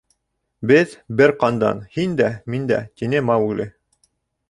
[0.71, 3.73] —Беҙ— бер ҡандан, һин дә, мин дә,— тине Маугли.